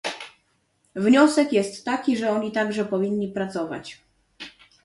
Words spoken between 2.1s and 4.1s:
że oni także powinni pracować